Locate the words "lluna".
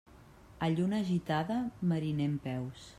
0.77-1.03